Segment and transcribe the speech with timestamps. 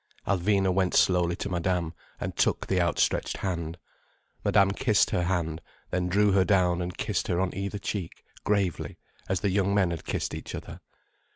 [0.25, 3.77] Alvina went slowly to Madame, and took the outstretched hand.
[4.43, 8.97] Madame kissed her hand, then drew her down and kissed her on either cheek, gravely,
[9.29, 10.81] as the young men had kissed each other.